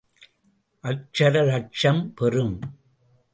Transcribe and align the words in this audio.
அக்ஷர 0.83 1.43
லக்ஷம் 1.45 2.01
பெறும். 2.15 2.59